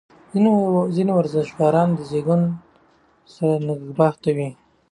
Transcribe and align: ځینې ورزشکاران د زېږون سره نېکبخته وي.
ځینې 0.95 1.13
ورزشکاران 1.17 1.89
د 1.93 1.99
زېږون 2.09 2.41
سره 3.33 3.53
نېکبخته 3.67 4.29
وي. 4.37 4.49